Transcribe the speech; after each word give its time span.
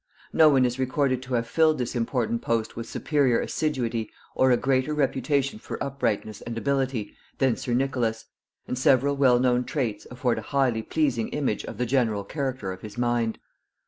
No 0.33 0.49
one 0.49 0.65
is 0.65 0.79
recorded 0.79 1.21
to 1.21 1.35
have 1.35 1.45
filled 1.47 1.77
this 1.77 1.95
important 1.95 2.41
post 2.41 2.75
with 2.75 2.89
superior 2.89 3.39
assiduity 3.39 4.09
or 4.33 4.49
a 4.49 4.57
greater 4.57 4.95
reputation 4.95 5.59
for 5.59 5.77
uprightness 5.79 6.41
and 6.41 6.57
ability 6.57 7.13
than 7.37 7.55
sir 7.55 7.73
Nicholas, 7.75 8.25
and 8.67 8.79
several 8.79 9.15
well 9.15 9.37
known 9.39 9.63
traits 9.63 10.07
afford 10.09 10.39
a 10.39 10.53
highly 10.57 10.81
pleasing 10.81 11.27
image 11.27 11.63
of 11.65 11.77
the 11.77 11.85
general 11.85 12.23
character 12.23 12.71
of 12.71 12.81
his 12.81 12.97
mind. 12.97 13.37